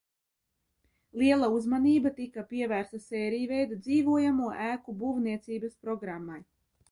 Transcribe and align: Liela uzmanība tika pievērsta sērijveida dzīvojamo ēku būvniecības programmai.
Liela 1.21 1.49
uzmanība 1.57 2.11
tika 2.19 2.45
pievērsta 2.53 3.01
sērijveida 3.03 3.77
dzīvojamo 3.83 4.49
ēku 4.71 4.95
būvniecības 5.03 5.77
programmai. 5.85 6.41